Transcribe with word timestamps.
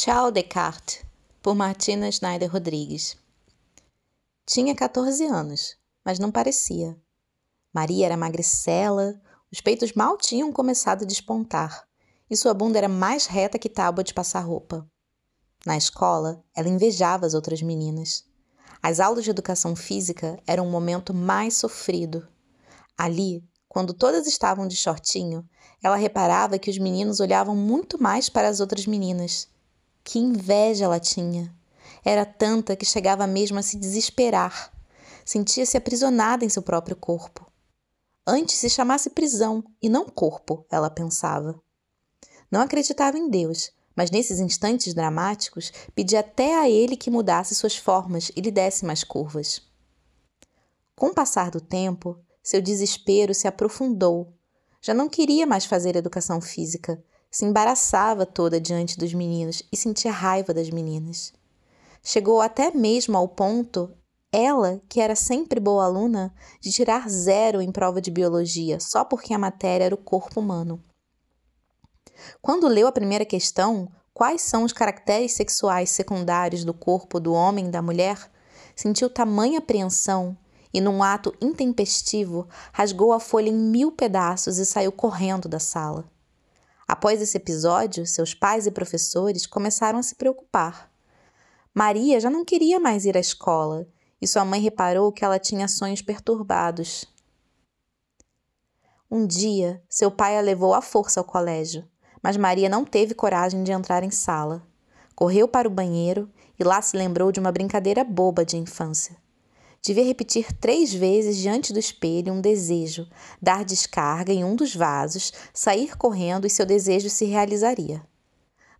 Tchau, 0.00 0.30
Descartes, 0.30 1.04
por 1.42 1.56
Martina 1.56 2.08
Schneider 2.12 2.48
Rodrigues. 2.48 3.16
Tinha 4.46 4.72
14 4.72 5.24
anos, 5.24 5.76
mas 6.04 6.20
não 6.20 6.30
parecia. 6.30 6.96
Maria 7.74 8.06
era 8.06 8.16
magricela, 8.16 9.20
os 9.50 9.60
peitos 9.60 9.94
mal 9.94 10.16
tinham 10.16 10.52
começado 10.52 11.02
a 11.02 11.04
despontar 11.04 11.84
e 12.30 12.36
sua 12.36 12.54
bunda 12.54 12.78
era 12.78 12.88
mais 12.88 13.26
reta 13.26 13.58
que 13.58 13.68
tábua 13.68 14.04
de 14.04 14.14
passar 14.14 14.38
roupa. 14.38 14.88
Na 15.66 15.76
escola, 15.76 16.44
ela 16.54 16.68
invejava 16.68 17.26
as 17.26 17.34
outras 17.34 17.60
meninas. 17.60 18.24
As 18.80 19.00
aulas 19.00 19.24
de 19.24 19.30
educação 19.30 19.74
física 19.74 20.40
eram 20.46 20.68
o 20.68 20.70
momento 20.70 21.12
mais 21.12 21.56
sofrido. 21.56 22.24
Ali, 22.96 23.42
quando 23.68 23.92
todas 23.92 24.28
estavam 24.28 24.68
de 24.68 24.76
shortinho, 24.76 25.44
ela 25.82 25.96
reparava 25.96 26.56
que 26.56 26.70
os 26.70 26.78
meninos 26.78 27.18
olhavam 27.18 27.56
muito 27.56 28.00
mais 28.00 28.28
para 28.28 28.46
as 28.46 28.60
outras 28.60 28.86
meninas 28.86 29.48
que 30.08 30.18
inveja 30.18 30.86
ela 30.86 30.98
tinha! 30.98 31.54
Era 32.02 32.24
tanta 32.24 32.74
que 32.74 32.86
chegava 32.86 33.26
mesmo 33.26 33.58
a 33.58 33.62
se 33.62 33.76
desesperar. 33.76 34.72
Sentia-se 35.22 35.76
aprisionada 35.76 36.46
em 36.46 36.48
seu 36.48 36.62
próprio 36.62 36.96
corpo. 36.96 37.46
Antes 38.26 38.56
se 38.56 38.70
chamasse 38.70 39.10
prisão 39.10 39.62
e 39.82 39.88
não 39.90 40.06
corpo, 40.06 40.64
ela 40.70 40.88
pensava. 40.88 41.60
Não 42.50 42.62
acreditava 42.62 43.18
em 43.18 43.28
Deus, 43.28 43.70
mas 43.94 44.10
nesses 44.10 44.38
instantes 44.40 44.94
dramáticos 44.94 45.70
pedia 45.94 46.20
até 46.20 46.58
a 46.58 46.70
ele 46.70 46.96
que 46.96 47.10
mudasse 47.10 47.54
suas 47.54 47.76
formas 47.76 48.32
e 48.34 48.40
lhe 48.40 48.50
desse 48.50 48.86
mais 48.86 49.04
curvas. 49.04 49.60
Com 50.96 51.08
o 51.08 51.14
passar 51.14 51.50
do 51.50 51.60
tempo, 51.60 52.18
seu 52.42 52.62
desespero 52.62 53.34
se 53.34 53.46
aprofundou. 53.46 54.32
Já 54.80 54.94
não 54.94 55.06
queria 55.06 55.46
mais 55.46 55.66
fazer 55.66 55.96
educação 55.96 56.40
física, 56.40 56.98
se 57.30 57.44
embaraçava 57.44 58.24
toda 58.24 58.60
diante 58.60 58.98
dos 58.98 59.12
meninos 59.12 59.62
e 59.70 59.76
sentia 59.76 60.10
raiva 60.10 60.54
das 60.54 60.70
meninas. 60.70 61.32
Chegou 62.02 62.40
até 62.40 62.70
mesmo 62.70 63.16
ao 63.16 63.28
ponto, 63.28 63.90
ela, 64.32 64.80
que 64.88 65.00
era 65.00 65.14
sempre 65.14 65.58
boa 65.58 65.84
aluna, 65.84 66.34
de 66.60 66.70
tirar 66.70 67.08
zero 67.08 67.60
em 67.60 67.72
prova 67.72 68.00
de 68.00 68.10
biologia 68.10 68.80
só 68.80 69.04
porque 69.04 69.32
a 69.34 69.38
matéria 69.38 69.84
era 69.84 69.94
o 69.94 69.98
corpo 69.98 70.40
humano. 70.40 70.82
Quando 72.40 72.68
leu 72.68 72.86
a 72.86 72.92
primeira 72.92 73.24
questão, 73.24 73.90
quais 74.12 74.42
são 74.42 74.64
os 74.64 74.72
caracteres 74.72 75.32
sexuais 75.32 75.90
secundários 75.90 76.64
do 76.64 76.74
corpo 76.74 77.20
do 77.20 77.32
homem 77.32 77.68
e 77.68 77.70
da 77.70 77.80
mulher, 77.80 78.30
sentiu 78.74 79.08
tamanha 79.08 79.58
apreensão 79.58 80.36
e, 80.72 80.80
num 80.80 81.02
ato 81.02 81.34
intempestivo, 81.40 82.48
rasgou 82.72 83.12
a 83.12 83.20
folha 83.20 83.48
em 83.48 83.54
mil 83.54 83.92
pedaços 83.92 84.58
e 84.58 84.66
saiu 84.66 84.92
correndo 84.92 85.48
da 85.48 85.58
sala. 85.58 86.04
Após 86.88 87.20
esse 87.20 87.36
episódio, 87.36 88.06
seus 88.06 88.32
pais 88.32 88.66
e 88.66 88.70
professores 88.70 89.46
começaram 89.46 89.98
a 89.98 90.02
se 90.02 90.14
preocupar. 90.14 90.90
Maria 91.74 92.18
já 92.18 92.30
não 92.30 92.46
queria 92.46 92.80
mais 92.80 93.04
ir 93.04 93.14
à 93.14 93.20
escola 93.20 93.86
e 94.20 94.26
sua 94.26 94.42
mãe 94.42 94.58
reparou 94.58 95.12
que 95.12 95.22
ela 95.22 95.38
tinha 95.38 95.68
sonhos 95.68 96.00
perturbados. 96.00 97.04
Um 99.10 99.26
dia, 99.26 99.82
seu 99.86 100.10
pai 100.10 100.38
a 100.38 100.40
levou 100.40 100.72
à 100.72 100.80
força 100.80 101.20
ao 101.20 101.24
colégio, 101.24 101.86
mas 102.22 102.38
Maria 102.38 102.70
não 102.70 102.86
teve 102.86 103.14
coragem 103.14 103.62
de 103.62 103.70
entrar 103.70 104.02
em 104.02 104.10
sala. 104.10 104.66
Correu 105.14 105.46
para 105.46 105.68
o 105.68 105.70
banheiro 105.70 106.30
e 106.58 106.64
lá 106.64 106.80
se 106.80 106.96
lembrou 106.96 107.30
de 107.30 107.38
uma 107.38 107.52
brincadeira 107.52 108.02
boba 108.02 108.44
de 108.44 108.56
infância. 108.56 109.14
Devia 109.82 110.04
repetir 110.04 110.52
três 110.52 110.92
vezes 110.92 111.36
diante 111.36 111.72
do 111.72 111.78
espelho 111.78 112.32
um 112.32 112.40
desejo, 112.40 113.08
dar 113.40 113.64
descarga 113.64 114.32
em 114.32 114.44
um 114.44 114.56
dos 114.56 114.74
vasos, 114.74 115.32
sair 115.52 115.96
correndo 115.96 116.46
e 116.46 116.50
seu 116.50 116.66
desejo 116.66 117.08
se 117.08 117.24
realizaria. 117.24 118.02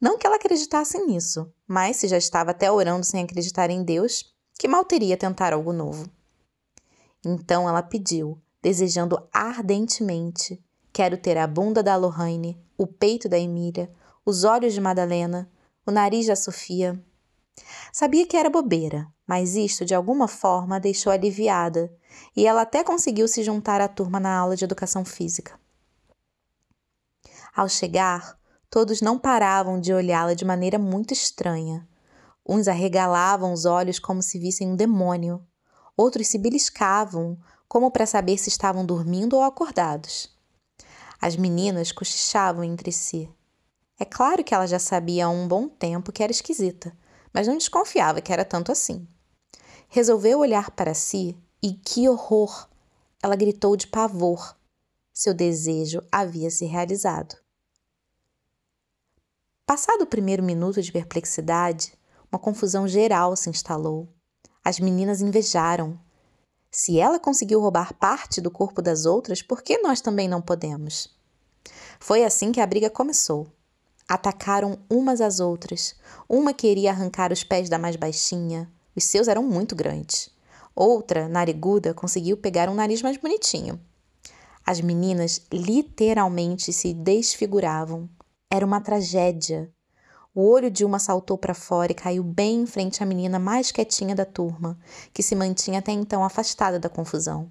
Não 0.00 0.18
que 0.18 0.26
ela 0.26 0.36
acreditasse 0.36 0.98
nisso, 1.04 1.52
mas 1.66 1.96
se 1.96 2.08
já 2.08 2.16
estava 2.16 2.50
até 2.50 2.70
orando 2.70 3.04
sem 3.04 3.22
acreditar 3.22 3.70
em 3.70 3.82
Deus, 3.82 4.34
que 4.58 4.68
mal 4.68 4.84
teria 4.84 5.16
tentar 5.16 5.52
algo 5.52 5.72
novo. 5.72 6.08
Então 7.24 7.68
ela 7.68 7.82
pediu, 7.82 8.38
desejando 8.62 9.18
ardentemente: 9.32 10.62
Quero 10.92 11.16
ter 11.16 11.36
a 11.38 11.46
bunda 11.46 11.82
da 11.82 11.96
Lohane, 11.96 12.56
o 12.76 12.86
peito 12.86 13.28
da 13.28 13.38
Emília, 13.38 13.90
os 14.24 14.44
olhos 14.44 14.72
de 14.72 14.80
Madalena, 14.80 15.50
o 15.86 15.90
nariz 15.90 16.26
da 16.26 16.36
Sofia. 16.36 17.02
Sabia 17.92 18.26
que 18.26 18.36
era 18.36 18.50
bobeira, 18.50 19.06
mas 19.26 19.54
isto 19.54 19.84
de 19.84 19.94
alguma 19.94 20.26
forma 20.26 20.76
a 20.76 20.80
deixou 20.80 21.12
aliviada 21.12 21.92
e 22.36 22.46
ela 22.46 22.62
até 22.62 22.82
conseguiu 22.82 23.28
se 23.28 23.42
juntar 23.42 23.80
à 23.80 23.88
turma 23.88 24.18
na 24.18 24.36
aula 24.36 24.56
de 24.56 24.64
educação 24.64 25.04
física. 25.04 25.58
Ao 27.54 27.68
chegar, 27.68 28.36
todos 28.68 29.00
não 29.00 29.18
paravam 29.18 29.80
de 29.80 29.92
olhá-la 29.92 30.34
de 30.34 30.44
maneira 30.44 30.78
muito 30.78 31.12
estranha. 31.12 31.86
Uns 32.46 32.66
arregalavam 32.66 33.52
os 33.52 33.64
olhos 33.64 33.98
como 33.98 34.20
se 34.20 34.38
vissem 34.38 34.68
um 34.68 34.76
demônio, 34.76 35.40
outros 35.96 36.26
se 36.26 36.36
beliscavam, 36.36 37.38
como 37.68 37.90
para 37.90 38.06
saber 38.06 38.38
se 38.38 38.48
estavam 38.48 38.84
dormindo 38.84 39.36
ou 39.36 39.42
acordados. 39.42 40.28
As 41.20 41.36
meninas 41.36 41.92
cochichavam 41.92 42.64
entre 42.64 42.90
si. 42.92 43.30
É 43.98 44.04
claro 44.04 44.42
que 44.42 44.52
ela 44.52 44.66
já 44.66 44.78
sabia 44.78 45.26
há 45.26 45.28
um 45.28 45.46
bom 45.46 45.68
tempo 45.68 46.12
que 46.12 46.22
era 46.22 46.32
esquisita, 46.32 46.94
mas 47.34 47.48
não 47.48 47.58
desconfiava 47.58 48.20
que 48.20 48.32
era 48.32 48.44
tanto 48.44 48.70
assim. 48.70 49.06
Resolveu 49.88 50.38
olhar 50.38 50.70
para 50.70 50.94
si 50.94 51.36
e 51.60 51.72
que 51.74 52.08
horror! 52.08 52.68
Ela 53.20 53.34
gritou 53.34 53.76
de 53.76 53.88
pavor. 53.88 54.56
Seu 55.12 55.34
desejo 55.34 56.00
havia 56.12 56.50
se 56.50 56.64
realizado. 56.64 57.36
Passado 59.66 60.02
o 60.02 60.06
primeiro 60.06 60.42
minuto 60.42 60.80
de 60.82 60.92
perplexidade, 60.92 61.94
uma 62.30 62.38
confusão 62.38 62.86
geral 62.86 63.34
se 63.34 63.48
instalou. 63.48 64.08
As 64.62 64.78
meninas 64.78 65.20
invejaram. 65.20 65.98
Se 66.70 66.98
ela 66.98 67.18
conseguiu 67.18 67.60
roubar 67.60 67.94
parte 67.94 68.40
do 68.40 68.50
corpo 68.50 68.82
das 68.82 69.06
outras, 69.06 69.40
por 69.40 69.62
que 69.62 69.78
nós 69.78 70.00
também 70.00 70.28
não 70.28 70.42
podemos? 70.42 71.08
Foi 71.98 72.24
assim 72.24 72.52
que 72.52 72.60
a 72.60 72.66
briga 72.66 72.90
começou. 72.90 73.46
Atacaram 74.08 74.78
umas 74.90 75.20
às 75.20 75.40
outras. 75.40 75.94
Uma 76.28 76.52
queria 76.52 76.90
arrancar 76.90 77.32
os 77.32 77.42
pés 77.42 77.68
da 77.68 77.78
mais 77.78 77.96
baixinha, 77.96 78.70
os 78.96 79.04
seus 79.04 79.28
eram 79.28 79.42
muito 79.42 79.74
grandes. 79.74 80.30
Outra, 80.74 81.28
nariguda, 81.28 81.94
conseguiu 81.94 82.36
pegar 82.36 82.68
um 82.68 82.74
nariz 82.74 83.02
mais 83.02 83.16
bonitinho. 83.16 83.80
As 84.64 84.80
meninas 84.80 85.42
literalmente 85.52 86.72
se 86.72 86.92
desfiguravam. 86.92 88.08
Era 88.50 88.64
uma 88.64 88.80
tragédia. 88.80 89.70
O 90.34 90.48
olho 90.48 90.70
de 90.70 90.84
uma 90.84 90.98
saltou 90.98 91.38
para 91.38 91.54
fora 91.54 91.92
e 91.92 91.94
caiu 91.94 92.22
bem 92.24 92.62
em 92.62 92.66
frente 92.66 93.02
à 93.02 93.06
menina 93.06 93.38
mais 93.38 93.70
quietinha 93.70 94.14
da 94.14 94.24
turma, 94.24 94.78
que 95.12 95.22
se 95.22 95.34
mantinha 95.34 95.78
até 95.78 95.92
então 95.92 96.24
afastada 96.24 96.78
da 96.78 96.88
confusão. 96.88 97.50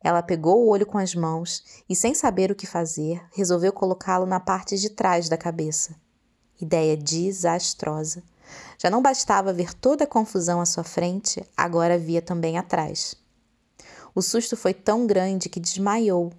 Ela 0.00 0.22
pegou 0.22 0.64
o 0.64 0.68
olho 0.68 0.86
com 0.86 0.98
as 0.98 1.14
mãos 1.14 1.64
e, 1.88 1.96
sem 1.96 2.14
saber 2.14 2.50
o 2.50 2.54
que 2.54 2.66
fazer, 2.66 3.20
resolveu 3.32 3.72
colocá-lo 3.72 4.26
na 4.26 4.38
parte 4.38 4.76
de 4.78 4.90
trás 4.90 5.28
da 5.28 5.36
cabeça. 5.36 5.96
Ideia 6.60 6.96
desastrosa. 6.96 8.22
Já 8.78 8.88
não 8.88 9.02
bastava 9.02 9.52
ver 9.52 9.74
toda 9.74 10.04
a 10.04 10.06
confusão 10.06 10.60
à 10.60 10.66
sua 10.66 10.84
frente, 10.84 11.44
agora 11.56 11.98
via 11.98 12.22
também 12.22 12.56
atrás. 12.56 13.16
O 14.14 14.22
susto 14.22 14.56
foi 14.56 14.72
tão 14.72 15.06
grande 15.06 15.48
que 15.48 15.60
desmaiou. 15.60 16.32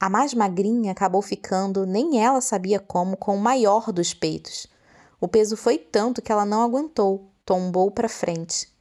A 0.00 0.10
mais 0.10 0.34
magrinha 0.34 0.92
acabou 0.92 1.22
ficando, 1.22 1.86
nem 1.86 2.20
ela 2.20 2.40
sabia 2.40 2.80
como, 2.80 3.16
com 3.16 3.36
o 3.36 3.40
maior 3.40 3.92
dos 3.92 4.12
peitos. 4.12 4.66
O 5.20 5.28
peso 5.28 5.56
foi 5.56 5.78
tanto 5.78 6.20
que 6.20 6.32
ela 6.32 6.44
não 6.44 6.60
aguentou, 6.62 7.30
tombou 7.44 7.90
para 7.90 8.08
frente. 8.08 8.71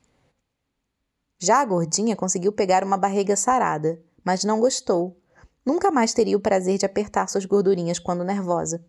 Já 1.43 1.59
a 1.59 1.65
gordinha 1.65 2.15
conseguiu 2.15 2.51
pegar 2.51 2.83
uma 2.83 2.97
barriga 2.97 3.35
sarada, 3.35 3.99
mas 4.23 4.43
não 4.43 4.59
gostou. 4.59 5.19
Nunca 5.65 5.89
mais 5.89 6.13
teria 6.13 6.37
o 6.37 6.39
prazer 6.39 6.77
de 6.77 6.85
apertar 6.85 7.27
suas 7.27 7.45
gordurinhas 7.45 7.97
quando 7.97 8.23
nervosa. 8.23 8.85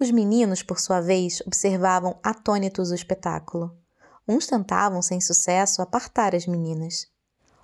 Os 0.00 0.10
meninos, 0.10 0.60
por 0.60 0.80
sua 0.80 1.00
vez, 1.00 1.40
observavam 1.46 2.18
atônitos 2.24 2.90
o 2.90 2.94
espetáculo. 2.94 3.72
Uns 4.26 4.48
tentavam, 4.48 5.00
sem 5.00 5.20
sucesso, 5.20 5.80
apartar 5.80 6.34
as 6.34 6.44
meninas. 6.44 7.06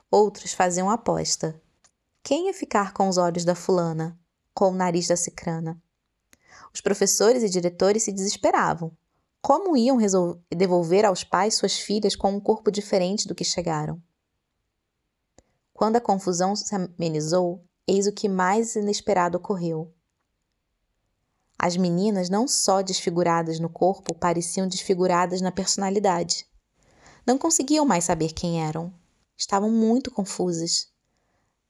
Outros 0.09 0.53
faziam 0.53 0.89
aposta. 0.89 1.61
Quem 2.23 2.47
ia 2.47 2.55
ficar 2.55 2.93
com 2.93 3.09
os 3.09 3.19
olhos 3.19 3.45
da 3.45 3.57
fulana, 3.57 4.17
com 4.55 4.71
o 4.71 4.75
nariz 4.75 5.09
da 5.09 5.17
cicrana? 5.17 5.83
Os 6.73 6.81
professores 6.81 7.43
e 7.43 7.49
diretores 7.49 8.05
se 8.05 8.13
desesperavam. 8.13 8.97
Como 9.41 9.77
iam 9.77 9.99
devolver 10.51 11.05
aos 11.05 11.23
pais 11.23 11.55
suas 11.55 11.79
filhas 11.79 12.17
com 12.17 12.33
um 12.33 12.41
corpo 12.41 12.71
diferente 12.71 13.27
do 13.27 13.35
que 13.35 13.45
chegaram? 13.45 14.03
Quando 15.73 15.97
a 15.97 16.01
confusão 16.01 16.57
se 16.57 16.75
amenizou, 16.75 17.65
eis 17.87 18.07
o 18.07 18.13
que 18.13 18.29
mais 18.29 18.75
inesperado 18.75 19.39
ocorreu. 19.39 19.95
As 21.57 21.77
meninas, 21.77 22.29
não 22.29 22.47
só 22.47 22.83
desfiguradas 22.83 23.59
no 23.59 23.69
corpo, 23.69 24.15
pareciam 24.15 24.69
desfiguradas 24.69 25.41
na 25.41 25.53
personalidade. 25.53 26.47
Não 27.27 27.39
conseguiam 27.39 27.85
mais 27.87 28.05
saber 28.05 28.33
quem 28.33 28.65
eram. 28.65 28.93
Estavam 29.37 29.71
muito 29.71 30.11
confusas. 30.11 30.89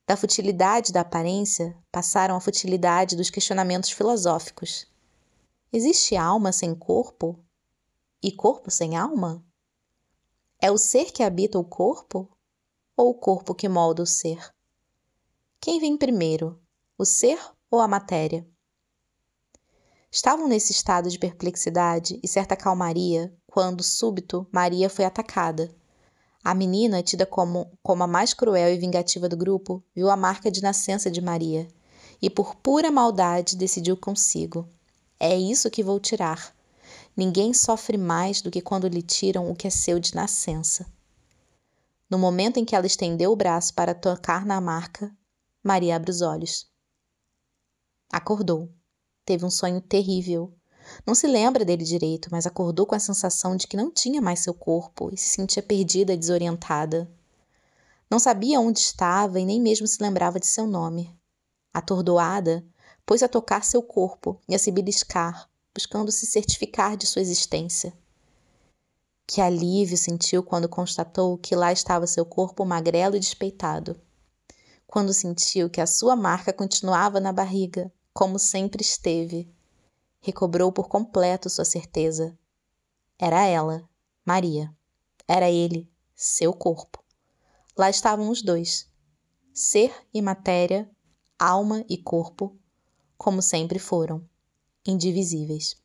Da 0.07 0.17
futilidade 0.17 0.93
da 0.93 1.03
aparência, 1.03 1.77
passaram 1.93 2.35
à 2.35 2.41
futilidade 2.41 3.15
dos 3.15 3.29
questionamentos 3.29 3.91
filosóficos. 3.91 4.87
Existe 5.71 6.17
alma 6.17 6.51
sem 6.51 6.75
corpo? 6.75 7.39
E 8.21 8.33
corpo 8.33 8.69
sem 8.69 8.97
alma? 8.97 9.45
É 10.61 10.73
o 10.73 10.77
ser 10.77 11.13
que 11.13 11.23
habita 11.23 11.57
o 11.57 11.65
corpo? 11.65 12.29
Ou 12.97 13.11
o 13.11 13.15
corpo 13.15 13.55
que 13.55 13.69
molda 13.69 14.03
o 14.03 14.07
ser? 14.07 14.53
Quem 15.61 15.79
vem 15.79 15.97
primeiro, 15.97 16.61
o 16.99 17.05
ser 17.05 17.39
ou 17.71 17.79
a 17.79 17.87
matéria? 17.87 18.45
Estavam 20.11 20.49
nesse 20.49 20.73
estado 20.73 21.09
de 21.09 21.17
perplexidade 21.17 22.19
e 22.21 22.27
certa 22.27 22.57
calmaria 22.57 23.33
quando, 23.47 23.85
súbito, 23.85 24.49
Maria 24.51 24.91
foi 24.91 25.05
atacada. 25.05 25.73
A 26.43 26.57
menina, 26.57 27.05
tida 27.05 27.25
como, 27.25 27.71
como 27.85 28.03
a 28.03 28.09
mais 28.09 28.35
cruel 28.35 28.75
e 28.75 28.79
vingativa 28.79 29.29
do 29.29 29.37
grupo, 29.37 29.81
viu 29.95 30.11
a 30.11 30.17
marca 30.17 30.51
de 30.51 30.61
nascença 30.61 31.09
de 31.09 31.21
Maria 31.21 31.69
e, 32.21 32.29
por 32.29 32.57
pura 32.57 32.91
maldade, 32.91 33.57
decidiu 33.57 33.97
consigo: 33.97 34.69
É 35.21 35.37
isso 35.37 35.71
que 35.71 35.85
vou 35.85 36.01
tirar. 36.01 36.58
Ninguém 37.19 37.53
sofre 37.53 37.99
mais 37.99 38.41
do 38.41 38.49
que 38.49 38.61
quando 38.61 38.87
lhe 38.87 39.03
tiram 39.03 39.51
o 39.51 39.57
que 39.57 39.67
é 39.67 39.71
seu 39.71 39.99
de 39.99 40.15
nascença. 40.15 40.87
No 42.09 42.17
momento 42.17 42.59
em 42.59 42.65
que 42.65 42.77
ela 42.77 42.87
estendeu 42.87 43.33
o 43.33 43.37
braço 43.37 43.75
para 43.75 43.93
tocar 43.93 44.47
na 44.47 44.61
marca, 44.61 45.11
Maria 45.61 45.97
abre 45.97 46.13
os 46.13 46.23
olhos. 46.23 46.71
Acordou. 48.09 48.73
Teve 49.25 49.45
um 49.45 49.51
sonho 49.51 49.81
terrível. 49.81 50.55
Não 51.05 51.13
se 51.13 51.27
lembra 51.27 51.65
dele 51.65 51.83
direito, 51.83 52.29
mas 52.31 52.47
acordou 52.47 52.87
com 52.87 52.95
a 52.95 53.01
sensação 53.01 53.57
de 53.57 53.67
que 53.67 53.77
não 53.77 53.91
tinha 53.91 54.23
mais 54.23 54.39
seu 54.39 54.55
corpo 54.55 55.11
e 55.13 55.17
se 55.17 55.31
sentia 55.31 55.61
perdida 55.61 56.17
desorientada. 56.17 57.11
Não 58.09 58.21
sabia 58.21 58.61
onde 58.61 58.79
estava 58.79 59.41
e 59.41 59.45
nem 59.45 59.61
mesmo 59.61 59.89
se 59.89 60.01
lembrava 60.01 60.39
de 60.39 60.47
seu 60.47 60.69
nome. 60.69 61.13
Atordoada, 61.75 62.65
pôs 63.05 63.25
a 63.25 63.29
tocar 63.29 63.65
seu 63.65 63.83
corpo 63.83 64.41
e 64.49 64.55
a 64.55 64.59
se 64.59 64.71
beliscar, 64.71 65.48
buscando 65.79 66.11
se 66.11 66.27
certificar 66.27 66.97
de 66.97 67.07
sua 67.07 67.23
existência. 67.23 67.97
Que 69.25 69.41
alívio 69.41 69.97
sentiu 69.97 70.43
quando 70.43 70.69
constatou 70.69 71.39
que 71.39 71.55
lá 71.55 71.71
estava 71.71 72.05
seu 72.05 72.27
corpo 72.27 72.65
magrelo 72.65 73.15
e 73.15 73.21
despeitado. 73.21 73.95
Quando 74.89 75.15
sentiu 75.15 75.71
que 75.71 75.81
a 75.81 75.87
sua 75.87 76.17
marca 76.17 76.53
continuava 76.53 77.21
na 77.21 77.33
barriga, 77.33 77.93
como 78.13 78.41
sempre 78.41 78.83
esteve. 78.83 79.49
Recobrou 80.21 80.73
por 80.73 80.89
completo 80.89 81.49
sua 81.49 81.65
certeza. 81.65 82.37
Era 83.17 83.47
ela, 83.47 83.89
Maria. 84.27 84.75
Era 85.29 85.49
ele, 85.49 85.89
seu 86.13 86.53
corpo. 86.53 86.99
Lá 87.77 87.89
estavam 87.89 88.29
os 88.31 88.43
dois, 88.43 88.89
ser 89.55 89.95
e 90.13 90.21
matéria, 90.21 90.91
alma 91.39 91.85
e 91.89 91.97
corpo, 91.97 92.59
como 93.17 93.41
sempre 93.41 93.79
foram, 93.79 94.28
indivisíveis. 94.89 95.77